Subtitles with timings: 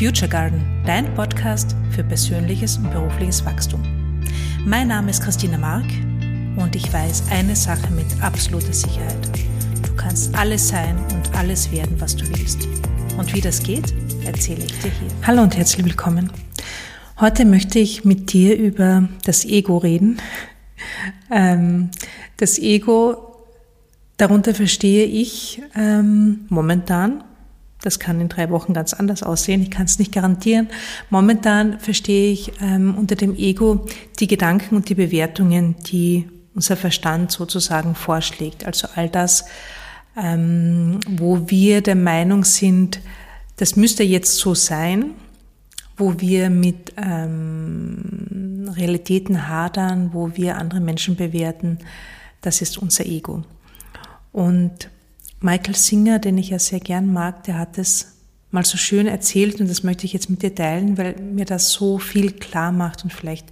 [0.00, 3.82] Future Garden, dein Podcast für persönliches und berufliches Wachstum.
[4.64, 5.84] Mein Name ist Christina Mark
[6.56, 9.28] und ich weiß eine Sache mit absoluter Sicherheit.
[9.86, 12.66] Du kannst alles sein und alles werden, was du willst.
[13.18, 13.92] Und wie das geht,
[14.24, 15.10] erzähle ich dir hier.
[15.26, 16.30] Hallo und herzlich willkommen.
[17.20, 20.16] Heute möchte ich mit dir über das Ego reden.
[21.30, 21.90] Ähm,
[22.38, 23.36] das Ego,
[24.16, 27.22] darunter verstehe ich ähm, momentan
[27.82, 29.62] das kann in drei Wochen ganz anders aussehen.
[29.62, 30.68] Ich kann es nicht garantieren.
[31.08, 33.86] Momentan verstehe ich ähm, unter dem Ego
[34.18, 38.66] die Gedanken und die Bewertungen, die unser Verstand sozusagen vorschlägt.
[38.66, 39.46] Also all das,
[40.16, 43.00] ähm, wo wir der Meinung sind,
[43.56, 45.12] das müsste jetzt so sein,
[45.96, 51.78] wo wir mit ähm, Realitäten hadern, wo wir andere Menschen bewerten,
[52.40, 53.44] das ist unser Ego.
[54.32, 54.88] Und
[55.40, 58.18] Michael Singer, den ich ja sehr gern mag, der hat es
[58.50, 61.72] mal so schön erzählt und das möchte ich jetzt mit dir teilen, weil mir das
[61.72, 63.46] so viel klar macht und vielleicht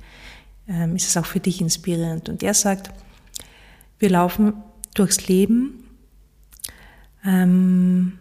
[0.66, 2.28] ähm, ist es auch für dich inspirierend.
[2.28, 2.90] Und er sagt,
[3.98, 4.54] wir laufen
[4.94, 5.84] durchs Leben
[7.24, 8.18] ähm,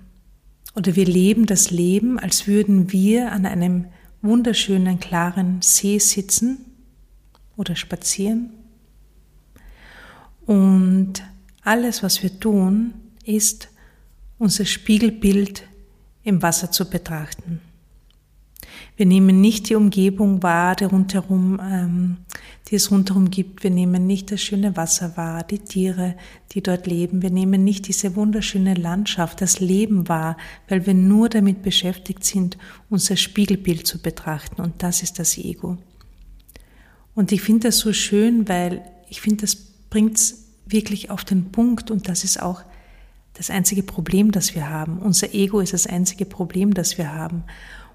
[0.76, 3.86] oder wir leben das Leben, als würden wir an einem
[4.22, 6.66] wunderschönen, klaren See sitzen
[7.58, 8.52] oder spazieren.
[10.46, 11.24] Und
[11.64, 12.94] alles, was wir tun,
[13.28, 13.70] ist,
[14.38, 15.64] unser Spiegelbild
[16.24, 17.62] im Wasser zu betrachten.
[18.96, 22.18] Wir nehmen nicht die Umgebung wahr, die, rundherum, ähm,
[22.68, 23.64] die es rundherum gibt.
[23.64, 26.16] Wir nehmen nicht das schöne Wasser wahr, die Tiere,
[26.52, 27.22] die dort leben.
[27.22, 32.58] Wir nehmen nicht diese wunderschöne Landschaft, das Leben wahr, weil wir nur damit beschäftigt sind,
[32.90, 34.62] unser Spiegelbild zu betrachten.
[34.62, 35.78] Und das ist das Ego.
[37.16, 41.52] Und ich finde das so schön, weil ich finde, das bringt es wirklich auf den
[41.52, 42.62] Punkt und das ist auch
[43.38, 44.98] das einzige Problem, das wir haben.
[44.98, 47.44] Unser Ego ist das einzige Problem, das wir haben.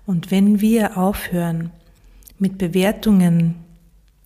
[0.07, 1.71] Und wenn wir aufhören,
[2.39, 3.57] mit Bewertungen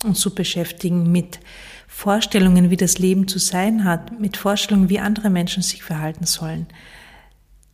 [0.05, 1.41] uns zu beschäftigen, mit
[1.89, 6.67] Vorstellungen, wie das Leben zu sein hat, mit Vorstellungen, wie andere Menschen sich verhalten sollen,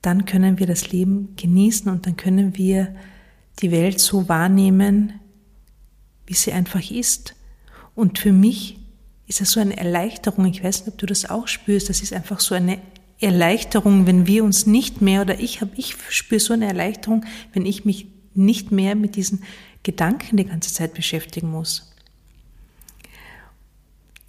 [0.03, 2.95] dann können wir das Leben genießen und dann können wir
[3.61, 5.15] die Welt so wahrnehmen,
[6.27, 7.35] wie sie einfach ist.
[7.95, 8.79] Und für mich
[9.27, 10.47] ist das so eine Erleichterung.
[10.47, 11.89] Ich weiß nicht, ob du das auch spürst.
[11.89, 12.79] Das ist einfach so eine
[13.23, 17.67] Erleichterung, wenn wir uns nicht mehr, oder ich habe, ich spüre so eine Erleichterung, wenn
[17.67, 19.43] ich mich nicht mehr mit diesen
[19.83, 21.93] Gedanken die ganze Zeit beschäftigen muss.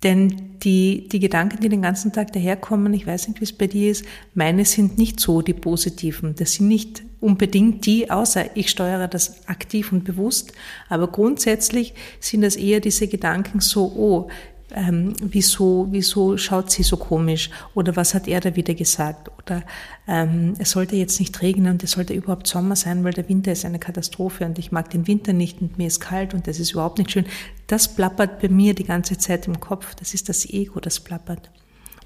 [0.03, 3.67] Denn die, die Gedanken, die den ganzen Tag daherkommen, ich weiß nicht, wie es bei
[3.67, 4.03] dir ist,
[4.33, 6.35] meine sind nicht so die positiven.
[6.35, 10.51] Das sind nicht unbedingt die, außer ich steuere das aktiv und bewusst.
[10.89, 14.29] Aber grundsätzlich sind das eher diese Gedanken so, oh,
[14.73, 19.63] ähm, wieso, wieso schaut sie so komisch oder was hat er da wieder gesagt oder
[20.07, 23.51] ähm, es sollte jetzt nicht regnen und es sollte überhaupt Sommer sein, weil der Winter
[23.51, 26.59] ist eine Katastrophe und ich mag den Winter nicht und mir ist kalt und das
[26.59, 27.25] ist überhaupt nicht schön.
[27.67, 29.95] Das plappert bei mir die ganze Zeit im Kopf.
[29.95, 31.51] Das ist das Ego, das plappert.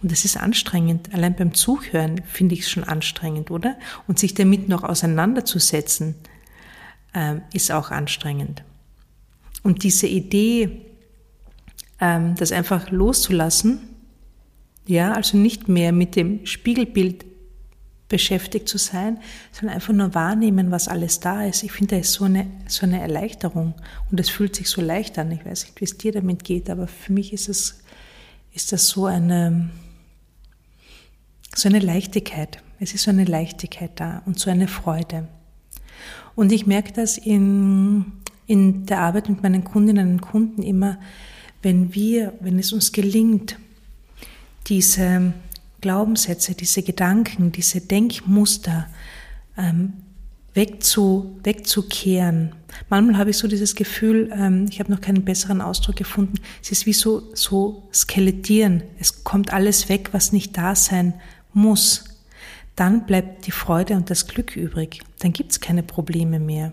[0.02, 1.14] Und das ist anstrengend.
[1.14, 3.78] Allein beim Zuhören finde ich es schon anstrengend, oder?
[4.08, 6.16] Und sich damit noch auseinanderzusetzen,
[7.14, 8.64] ähm, ist auch anstrengend.
[9.64, 10.87] Und diese Idee,
[12.00, 13.80] ähm, das einfach loszulassen,
[14.86, 17.26] ja, also nicht mehr mit dem Spiegelbild
[18.10, 19.20] beschäftigt zu sein,
[19.52, 21.64] sondern einfach nur wahrnehmen, was alles da ist.
[21.64, 23.74] Ich finde, da ist so eine, so eine Erleichterung
[24.10, 25.32] und es fühlt sich so leicht an.
[25.32, 27.84] Ich weiß nicht, wie es dir damit geht, aber für mich ist es,
[28.54, 29.70] ist das so eine,
[31.54, 32.64] so eine Leichtigkeit.
[32.80, 35.28] Es ist so eine Leichtigkeit da und so eine Freude.
[36.36, 38.14] Und ich merke das in,
[38.46, 40.98] in der Arbeit mit meinen Kundinnen und Kunden immer,
[41.62, 43.58] wenn wir, wenn es uns gelingt,
[44.68, 45.34] diese
[45.82, 48.88] Glaubenssätze, diese Gedanken, diese Denkmuster
[49.58, 49.94] ähm,
[50.54, 52.54] wegzu, wegzukehren.
[52.90, 56.72] Manchmal habe ich so dieses Gefühl, ähm, ich habe noch keinen besseren Ausdruck gefunden, es
[56.72, 58.84] ist wie so, so skelettieren.
[59.00, 61.14] Es kommt alles weg, was nicht da sein
[61.54, 62.06] muss.
[62.76, 65.02] Dann bleibt die Freude und das Glück übrig.
[65.20, 66.72] Dann gibt es keine Probleme mehr.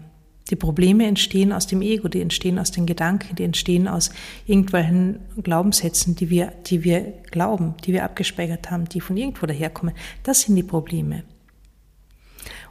[0.50, 4.10] Die Probleme entstehen aus dem Ego, die entstehen aus den Gedanken, die entstehen aus
[4.46, 9.94] irgendwelchen Glaubenssätzen, die wir, die wir glauben, die wir abgespeichert haben, die von irgendwo daherkommen.
[10.22, 11.24] Das sind die Probleme.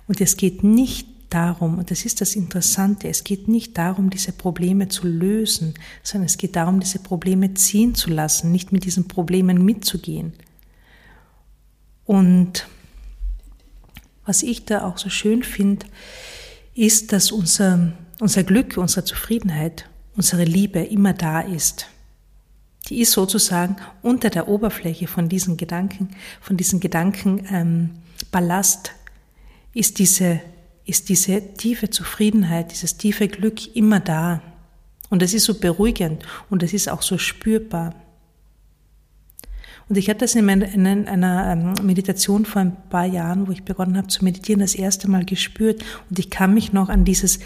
[0.08, 4.34] Und es geht nicht darum, und das ist das Interessante, es geht nicht darum, diese
[4.34, 5.74] Probleme zu lösen,
[6.04, 10.34] sondern es geht darum, diese Probleme ziehen zu lassen, nicht mit diesen Problemen mitzugehen.
[12.06, 12.68] Und
[14.26, 15.88] was ich da auch so schön finde,
[16.76, 21.88] ist, dass unser, unser Glück, unsere Zufriedenheit, unsere Liebe immer da ist.
[22.90, 26.10] Die ist sozusagen unter der Oberfläche von diesen Gedanken,
[26.42, 27.90] von diesen Gedanken ähm,
[28.32, 28.92] Ballast,
[29.74, 30.42] ist diese
[30.86, 34.42] ist diese tiefe Zufriedenheit, dieses tiefe Glück immer da.
[35.10, 37.94] Und es ist so beruhigend und es ist auch so spürbar.
[39.90, 43.98] Und ich hatte das in, einer ähm, Meditation vor ein paar Jahren, wo ich begonnen
[43.98, 45.84] habe zu meditieren, das erste Mal gespürt.
[46.10, 47.40] Und ich kann mich noch an dieses,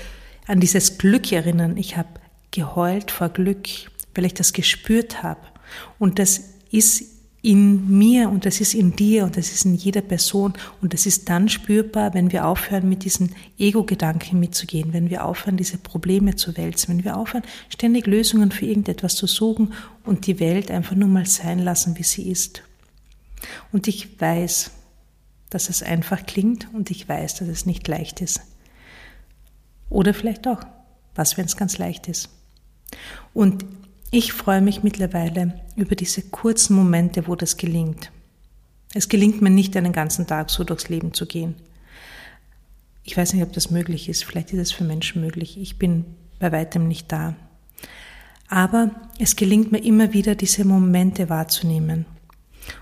[0.45, 1.78] an dieses Glück erinnern.
[1.78, 2.10] Ich habe
[2.51, 3.68] geheult vor Glück,
[4.16, 5.42] weil ich das gespürt habe.
[6.00, 6.42] Und das
[6.72, 7.17] ist
[7.48, 10.52] in mir und das ist in dir und das ist in jeder Person
[10.82, 15.56] und das ist dann spürbar, wenn wir aufhören, mit diesen Ego-Gedanken mitzugehen, wenn wir aufhören,
[15.56, 19.72] diese Probleme zu wälzen, wenn wir aufhören, ständig Lösungen für irgendetwas zu suchen
[20.04, 22.64] und die Welt einfach nur mal sein lassen, wie sie ist.
[23.72, 24.72] Und ich weiß,
[25.50, 28.42] dass es einfach klingt und ich weiß, dass es nicht leicht ist.
[29.90, 30.60] Oder vielleicht auch,
[31.16, 32.28] was, wenn es ganz leicht ist.
[33.34, 33.64] Und
[34.12, 38.12] ich freue mich mittlerweile über diese kurzen Momente, wo das gelingt.
[38.94, 41.56] Es gelingt mir nicht, einen ganzen Tag so durchs Leben zu gehen.
[43.04, 44.24] Ich weiß nicht, ob das möglich ist.
[44.24, 45.57] Vielleicht ist es für Menschen möglich.
[45.59, 46.06] Ich bin
[46.39, 47.36] bei weitem nicht da.
[48.50, 52.06] Aber es gelingt mir immer wieder, diese Momente wahrzunehmen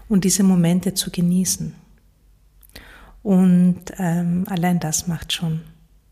[0.07, 1.73] und diese Momente zu genießen.
[3.23, 5.61] Und ähm, allein das macht schon,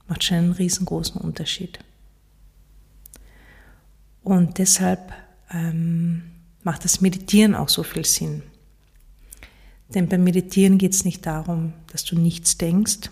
[0.08, 1.78] macht schon einen riesengroßen Unterschied.
[4.24, 5.14] Und deshalb
[5.52, 6.24] ähm,
[6.64, 8.44] macht das Meditieren auch so viel Sinn.
[9.90, 13.12] Denn beim Meditieren geht es nicht darum, dass du nichts denkst,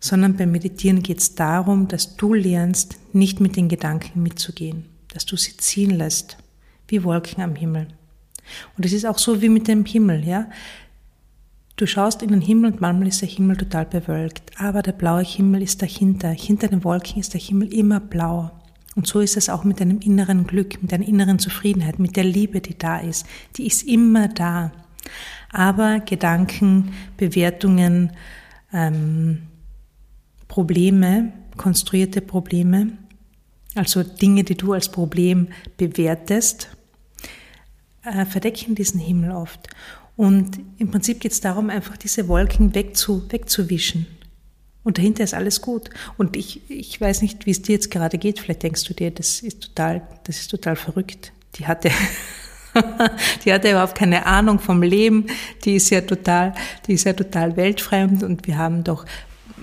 [0.00, 5.26] sondern beim Meditieren geht es darum, dass du lernst, nicht mit den Gedanken mitzugehen, dass
[5.26, 6.38] du sie ziehen lässt,
[6.88, 7.88] wie Wolken am Himmel.
[8.76, 10.50] Und es ist auch so wie mit dem Himmel, ja.
[11.76, 15.22] Du schaust in den Himmel und manchmal ist der Himmel total bewölkt, aber der blaue
[15.22, 16.30] Himmel ist dahinter.
[16.30, 18.50] Hinter den Wolken ist der Himmel immer blau.
[18.94, 22.24] Und so ist es auch mit deinem inneren Glück, mit deiner inneren Zufriedenheit, mit der
[22.24, 23.26] Liebe, die da ist.
[23.56, 24.72] Die ist immer da.
[25.50, 28.12] Aber Gedanken, Bewertungen,
[28.72, 29.42] ähm,
[30.48, 32.98] Probleme, konstruierte Probleme,
[33.74, 35.48] also Dinge, die du als Problem
[35.78, 36.68] bewertest,
[38.04, 39.68] äh, verdecken diesen Himmel oft.
[40.16, 44.06] Und im Prinzip geht es darum, einfach diese Wolken wegzu, wegzuwischen,
[44.84, 45.90] und dahinter ist alles gut.
[46.16, 48.40] Und ich, ich weiß nicht, wie es dir jetzt gerade geht.
[48.40, 51.32] Vielleicht denkst du dir, das ist total, das ist total verrückt.
[51.54, 51.90] Die hatte,
[53.44, 55.26] die hatte überhaupt keine Ahnung vom Leben.
[55.64, 56.54] Die ist ja total,
[56.86, 59.06] die ist ja total weltfremd und wir haben doch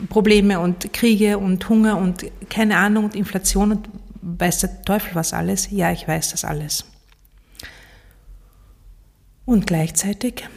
[0.07, 3.89] Probleme und Kriege und Hunger und keine Ahnung und Inflation und
[4.21, 5.69] weiß der Teufel was alles.
[5.69, 6.85] Ja, ich weiß das alles.
[9.43, 10.47] Und gleichzeitig,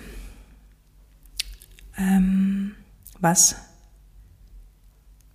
[1.98, 2.76] ähm,
[3.18, 3.56] was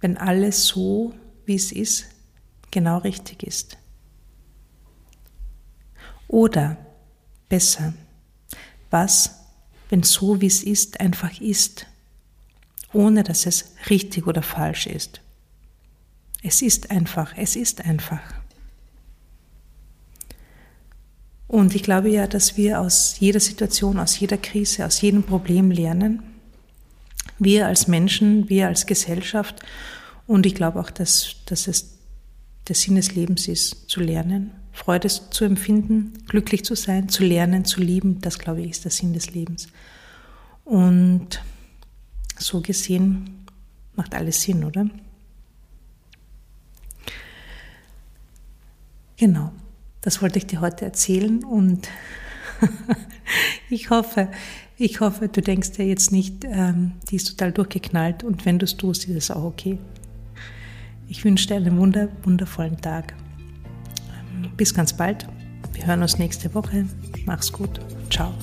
[0.01, 1.13] wenn alles so,
[1.45, 2.05] wie es ist,
[2.71, 3.77] genau richtig ist.
[6.27, 6.77] Oder
[7.49, 7.93] besser,
[8.89, 9.35] was,
[9.89, 11.87] wenn so, wie es ist, einfach ist,
[12.93, 15.21] ohne dass es richtig oder falsch ist.
[16.43, 18.21] Es ist einfach, es ist einfach.
[21.47, 25.71] Und ich glaube ja, dass wir aus jeder Situation, aus jeder Krise, aus jedem Problem
[25.71, 26.36] lernen
[27.39, 29.61] wir als Menschen, wir als Gesellschaft.
[30.25, 31.97] Und ich glaube auch, dass, dass es
[32.67, 37.65] der Sinn des Lebens ist, zu lernen, Freude zu empfinden, glücklich zu sein, zu lernen,
[37.65, 38.21] zu lieben.
[38.21, 39.67] Das, glaube ich, ist der Sinn des Lebens.
[40.65, 41.41] Und
[42.37, 43.45] so gesehen
[43.95, 44.87] macht alles Sinn, oder?
[49.15, 49.51] Genau,
[50.01, 51.87] das wollte ich dir heute erzählen und
[53.69, 54.29] ich hoffe,
[54.77, 58.65] ich hoffe, du denkst dir jetzt nicht, ähm, die ist total durchgeknallt und wenn du
[58.65, 59.79] es tust, ist es auch okay.
[61.07, 63.15] Ich wünsche dir einen wunder, wundervollen Tag.
[64.33, 65.27] Ähm, bis ganz bald.
[65.73, 66.85] Wir hören uns nächste Woche.
[67.25, 67.79] Mach's gut.
[68.09, 68.33] Ciao.